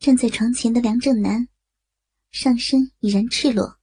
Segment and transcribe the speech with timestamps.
[0.00, 1.46] 站在床前的梁正南，
[2.30, 3.78] 上身已然赤裸，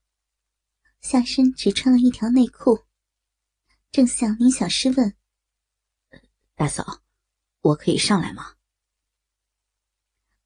[1.00, 2.76] 下身只穿了一条内裤，
[3.92, 5.14] 正向林小诗问
[6.56, 7.04] ：“大嫂，
[7.60, 8.56] 我可以上来吗？”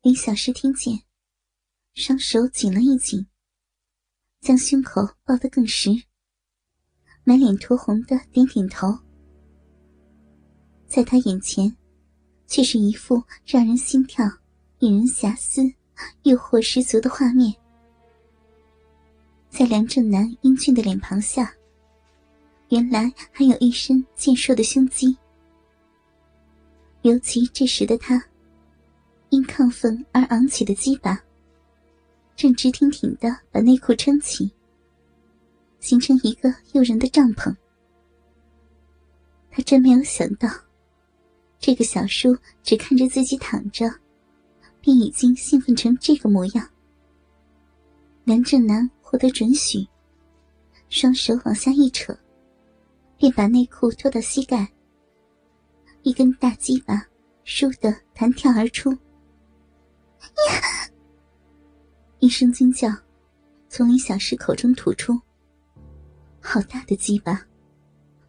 [0.03, 1.05] 林小诗听见，
[1.95, 3.27] 双手紧了一紧，
[4.43, 5.89] 将胸口抱得更实，
[7.25, 8.89] 满脸酡红的点点头。
[10.87, 11.75] 在他眼前，
[12.47, 14.23] 却是一副让人心跳、
[14.83, 15.63] 引人遐思、
[16.25, 17.55] 诱惑十足的画面。
[19.49, 21.55] 在梁正南英俊的脸庞下，
[22.69, 25.17] 原来还有一身健硕的胸肌。
[27.03, 28.21] 尤其这时的他，
[29.29, 31.17] 因亢奋而昂起的鸡巴，
[32.35, 34.51] 正直挺挺的把内裤撑起，
[35.79, 37.55] 形成一个诱人的帐篷。
[39.49, 40.49] 他真没有想到。
[41.61, 43.89] 这个小叔只看着自己躺着，
[44.83, 46.69] 便已经兴奋成这个模样。
[48.25, 49.87] 梁正南获得准许，
[50.91, 52.15] 双手往下一扯，
[53.17, 54.71] 便把内裤脱到膝盖，
[56.03, 57.07] 一根大鸡巴
[57.47, 58.91] 倏地弹跳而出。
[58.91, 60.89] 呀
[62.19, 62.89] 一声惊叫
[63.69, 65.19] 从林小诗口中吐出。
[66.41, 67.41] 好大的鸡巴，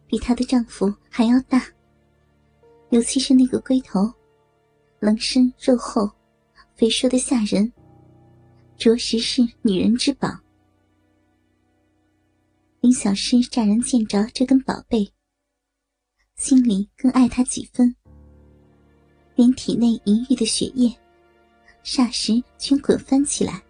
[0.06, 1.62] 比她的丈夫还要大。
[2.90, 4.12] 尤其是那个龟头，
[5.00, 6.08] 棱身肉厚，
[6.76, 7.72] 肥硕的吓人，
[8.76, 10.28] 着实是女人之宝。
[12.80, 15.12] 林小诗乍然见着这根宝贝，
[16.34, 17.94] 心里更爱他几分，
[19.36, 20.92] 连体内淫欲的血液，
[21.84, 23.62] 霎时全滚翻起来。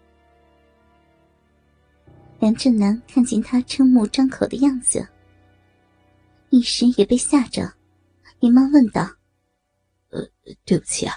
[2.41, 5.07] 梁正南看见他瞠目张口的样子，
[6.49, 7.75] 一时也被吓着。
[8.41, 9.09] 连忙问道
[10.11, 10.21] ：“呃，
[10.65, 11.17] 对不起啊，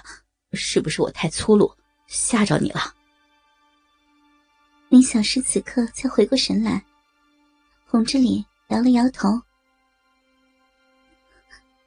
[0.52, 1.74] 是不是我太粗鲁，
[2.06, 2.94] 吓着你了？”
[4.88, 6.84] 林小诗此刻才回过神来，
[7.86, 9.28] 红着脸摇了摇头：“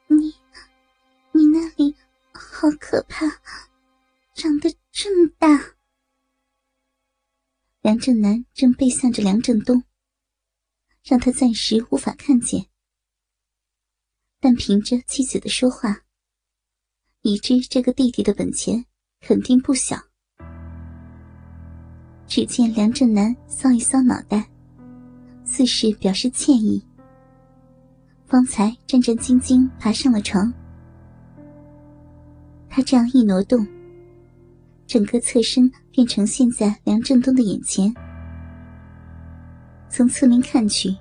[0.07, 0.35] 你，
[1.31, 1.95] 你那里
[2.31, 3.25] 好可怕，
[4.35, 5.75] 长得这么大。”
[7.81, 9.83] 梁正南正背向着梁正东，
[11.03, 12.67] 让他暂时无法看见。
[14.39, 16.03] 但凭着妻子的说话，
[17.23, 18.83] 已知这个弟弟的本钱
[19.19, 19.95] 肯定不小。
[22.25, 24.49] 只见梁正南搔一搔脑袋，
[25.43, 26.83] 似是表示歉意，
[28.25, 30.51] 方才战战兢兢爬上了床。
[32.67, 33.67] 他这样一挪动，
[34.88, 37.93] 整个侧身便呈现在梁正东的眼前。
[39.89, 40.95] 从侧面看去，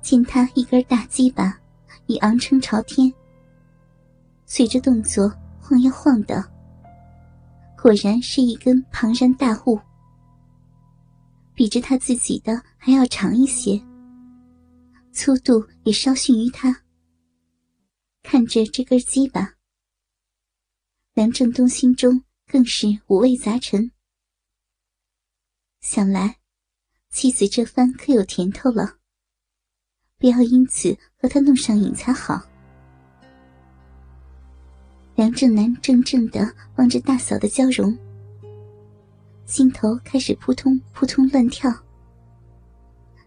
[0.00, 1.58] 见他一根大鸡巴。
[2.06, 3.12] 已昂撑朝天，
[4.54, 6.44] 随着动作晃呀晃的，
[7.74, 9.80] 果然是一根庞然大物，
[11.54, 13.82] 比着他自己的还要长一些，
[15.10, 16.82] 粗度也稍逊于他。
[18.22, 19.54] 看着这根鸡巴，
[21.14, 23.90] 梁正东心中更是五味杂陈，
[25.80, 26.36] 想来
[27.08, 28.98] 妻子这番可有甜头了。
[30.18, 32.51] 不要因此和他弄上瘾才好。
[35.22, 37.96] 梁正南怔怔的望着大嫂的娇容，
[39.46, 41.72] 心头开始扑通扑通乱跳，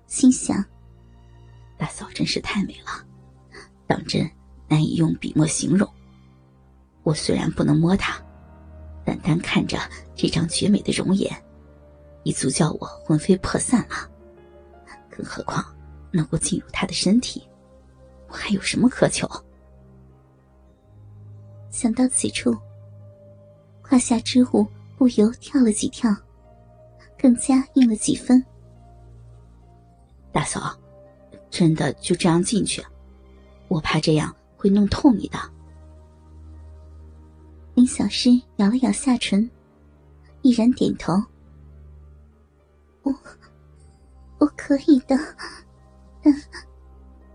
[0.06, 0.62] 心想：
[1.78, 3.02] 大嫂真是太美了，
[3.88, 4.30] 当真
[4.68, 5.90] 难以用笔墨形容。
[7.04, 8.22] 我虽然不能摸她，
[9.06, 9.80] 但单看着
[10.18, 11.34] 这张绝美的容颜，
[12.24, 13.96] 已足叫我魂飞魄散了，
[15.10, 15.64] 更何况……
[16.12, 17.42] 能够进入她的身体，
[18.28, 19.26] 我还有什么渴求？
[21.76, 22.58] 想到此处，
[23.82, 24.66] 胯下之物
[24.98, 26.10] 不由跳了几跳，
[27.20, 28.42] 更加硬了几分。
[30.32, 30.74] 大嫂，
[31.50, 32.82] 真的就这样进去？
[33.68, 35.38] 我怕这样会弄痛你的。
[37.74, 39.52] 林小诗咬了咬下唇，
[40.44, 41.12] 毅然点头
[43.04, 43.14] ：“我，
[44.38, 45.18] 我可以的。”
[46.24, 46.34] 但，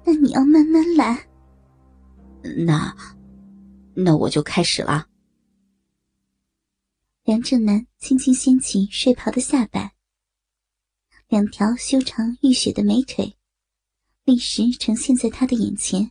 [0.02, 1.28] 但你要慢慢来。
[2.64, 2.96] 那，
[3.94, 5.08] 那我就开始了。
[7.24, 9.94] 梁正南轻轻掀起睡袍的下摆，
[11.28, 13.36] 两条修长浴血的美腿，
[14.24, 16.10] 立时呈现在他的眼前，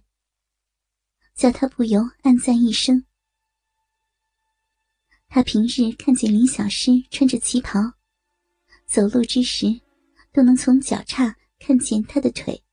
[1.35, 3.05] 叫他不由暗赞一声。
[5.27, 7.79] 他平日看见林小诗穿着旗袍，
[8.85, 9.81] 走路之时，
[10.31, 12.63] 都能从脚叉看见她的腿。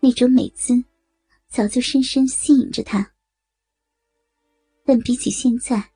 [0.00, 0.84] 那种美姿，
[1.48, 3.11] 早就深深吸引着他。
[4.84, 5.90] 但比起现在，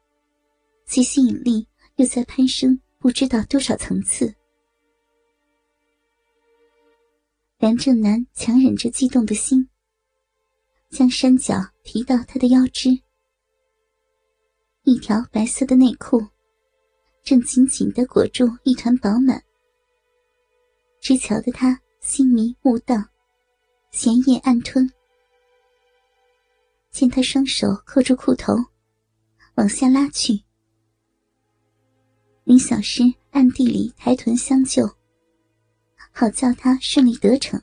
[0.86, 1.66] 其吸引力
[1.96, 4.34] 又在攀升，不知道多少层次。
[7.58, 9.68] 梁正南强忍着激动的心，
[10.90, 12.90] 将山脚提到他的腰肢，
[14.84, 16.24] 一条白色的内裤
[17.24, 19.42] 正紧紧的裹住一团饱满，
[21.00, 23.08] 只瞧得他心迷目荡，
[23.90, 24.88] 咸液暗吞。
[26.90, 28.54] 见他双手扣住裤头，
[29.56, 30.42] 往下拉去。
[32.44, 34.86] 林小诗暗地里抬臀相救，
[36.12, 37.60] 好叫他顺利得逞。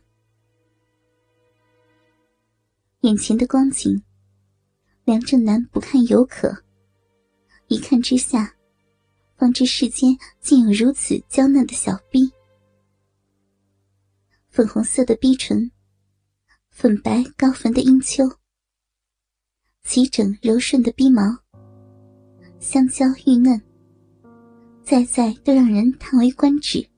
[3.02, 4.04] 眼前的光景，
[5.04, 6.64] 梁正南不看犹可，
[7.68, 8.56] 一看之下，
[9.36, 12.32] 方知世间竟有如此娇嫩的小逼，
[14.50, 15.70] 粉红色的逼唇，
[16.70, 18.24] 粉白高粉的阴丘。
[19.84, 21.43] 齐整柔顺的逼毛，
[22.64, 23.62] 香蕉玉嫩，
[24.86, 26.90] 再再都让人叹为观止。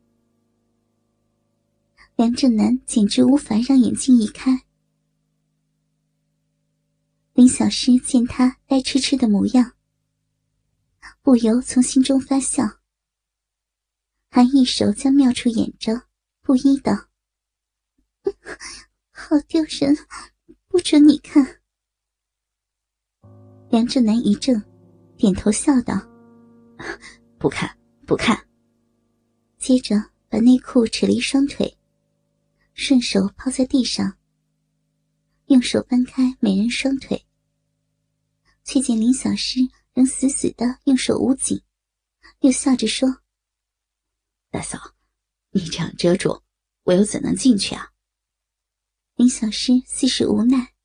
[2.16, 4.62] 梁正南简直无法让眼睛移开。
[7.34, 9.72] 林小诗见他呆痴痴的模样，
[11.24, 12.64] 不由从心中发笑，
[14.30, 16.04] 还一手将妙处掩着，
[16.42, 17.08] 不依道
[19.10, 19.98] ：“好丢人，
[20.68, 21.60] 不准你看。”
[23.72, 24.64] 梁正南一怔，
[25.26, 25.96] 点头笑道
[27.40, 27.76] ：“不看，
[28.06, 28.48] 不看。”
[29.58, 29.96] 接着
[30.30, 31.76] 把内裤扯离双腿，
[32.76, 34.20] 顺手抛在地上，
[35.48, 37.26] 用手搬开美人双腿，
[38.64, 39.62] 却见林小诗
[39.94, 41.60] 仍死死的用手捂紧，
[42.42, 43.10] 又笑着说
[44.52, 44.78] ：“大嫂，
[45.50, 46.44] 你这样遮住，
[46.84, 47.90] 我又怎能进去啊？”
[49.18, 50.76] 林小诗似是无奈，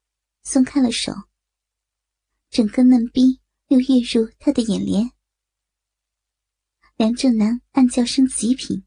[0.45, 1.13] 松开了手。
[2.49, 3.40] 整个嫩逼
[3.71, 5.13] 又跃入他的眼帘，
[6.97, 8.85] 梁正南暗叫声极品，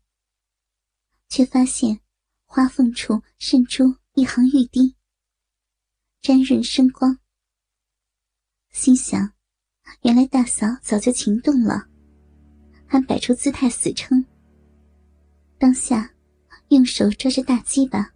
[1.29, 2.01] 却发现
[2.43, 4.97] 花缝处渗出一行玉滴，
[6.21, 7.17] 沾润生光。
[8.71, 9.31] 心想，
[10.01, 11.87] 原来大嫂早就情动了，
[12.85, 14.25] 还摆出姿态死撑。
[15.57, 16.13] 当下，
[16.67, 18.13] 用手抓着大鸡巴，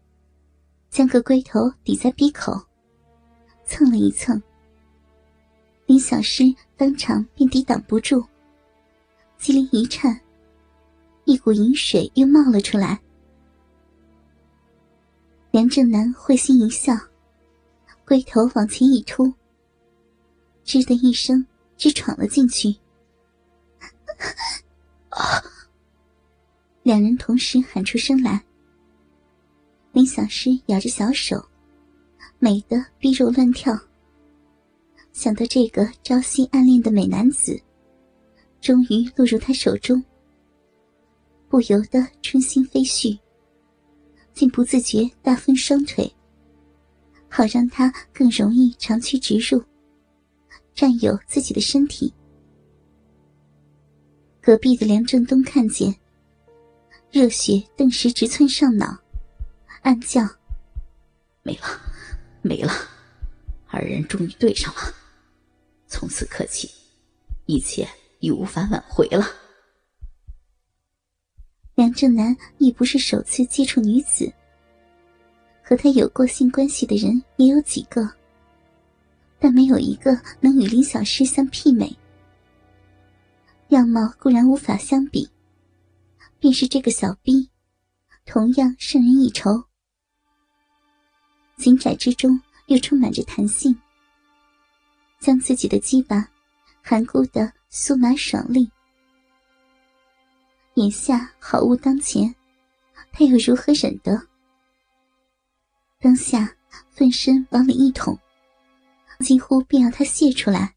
[0.89, 2.51] 将个龟头抵在鼻口，
[3.65, 4.43] 蹭了一蹭。
[5.87, 8.21] 林小诗当场便抵挡不住，
[9.37, 10.19] 机灵一颤，
[11.23, 12.99] 一股淫水又冒了出来。
[15.49, 16.93] 梁正南会心一笑，
[18.05, 19.33] 龟头往前一突，
[20.65, 21.47] 吱的一声，
[21.77, 22.75] 直闯了进去。
[26.83, 28.43] 两人同时喊出声来。
[29.93, 31.41] 林小诗咬着小手，
[32.39, 33.73] 美得逼肉乱跳。
[35.17, 37.59] 想到这个朝夕暗恋的美男子，
[38.61, 40.01] 终于落入他手中，
[41.49, 43.17] 不由得春心飞絮，
[44.31, 46.13] 竟不自觉大分双腿，
[47.27, 49.59] 好让他更容易长驱直入，
[50.75, 52.13] 占有自己的身体。
[54.39, 55.95] 隔壁的梁振东看见，
[57.09, 58.95] 热血顿时直窜上脑，
[59.81, 60.21] 暗叫
[61.41, 61.63] ：“没了，
[62.43, 62.71] 没了，
[63.65, 64.81] 二人终于对上了。”
[65.87, 66.69] 从此刻起，
[67.45, 67.87] 一切
[68.19, 69.25] 已无法挽回了。
[71.75, 74.31] 梁正南亦不是首次接触女子，
[75.63, 78.09] 和他有过性关系的人也有几个，
[79.39, 81.95] 但没有一个能与林小诗相媲美。
[83.69, 85.29] 样貌固然无法相比，
[86.39, 87.49] 便是这个小逼，
[88.25, 89.63] 同样胜人一筹。
[91.57, 93.77] 紧窄之中又充满着弹性。
[95.19, 96.30] 将自己的鸡巴
[96.81, 98.69] 含固的酥麻爽利，
[100.76, 102.33] 眼下好物当前，
[103.12, 104.28] 他又如何忍得？
[106.00, 106.56] 当下
[106.92, 108.18] 奋身往里一捅，
[109.19, 110.76] 几乎便要他泄出来。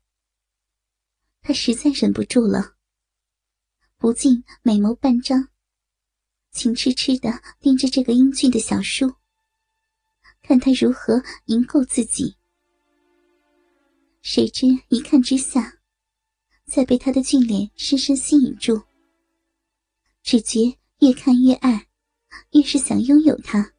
[1.43, 2.75] 他实在忍不住了，
[3.99, 5.49] 不禁美眸半张，
[6.51, 9.15] 情痴痴的盯着这个英俊的小叔，
[10.43, 12.40] 看他如何赢够自己。
[14.23, 15.79] 谁知一看之下，
[16.67, 18.85] 再被他的俊脸深深吸引住，
[20.23, 20.61] 只觉
[20.99, 21.89] 越看越爱，
[22.51, 23.73] 越是想拥有他。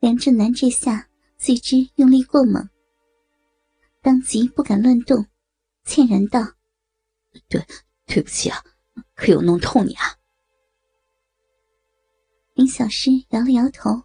[0.00, 2.68] 梁正南这下自知用力过猛，
[4.02, 5.26] 当即不敢乱动，
[5.84, 6.40] 歉然道
[7.48, 7.64] ：“对，
[8.06, 8.62] 对不起啊，
[9.14, 10.04] 可有弄痛你啊？”
[12.54, 14.02] 林小诗摇了摇头，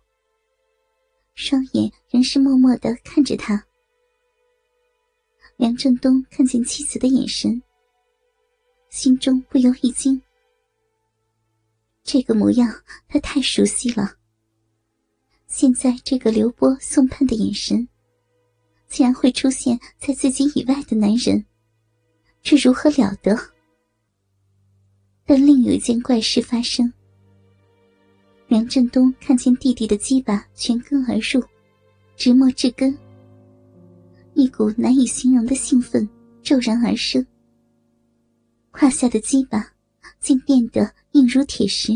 [1.34, 3.66] 双眼仍是默默的看着他。
[5.60, 7.62] 梁振东看见妻子的眼神，
[8.90, 10.22] 心中不由一惊。
[12.02, 12.74] 这个模样
[13.10, 14.10] 他太熟悉了。
[15.48, 17.86] 现在这个刘波送盼的眼神，
[18.88, 21.46] 竟然会出现在自己以外的男人，
[22.42, 23.38] 这如何了得？
[25.26, 26.90] 但另有一件怪事发生。
[28.48, 31.44] 梁振东看见弟弟的鸡巴全根而入，
[32.16, 32.98] 直没至根，
[34.40, 36.08] 一股难以形容的兴奋
[36.42, 37.26] 骤然而生。
[38.72, 39.74] 胯下的鸡巴
[40.22, 41.92] 竟变得硬如铁石，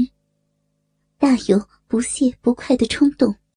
[1.17, 3.33] 大有不屑不快的冲动。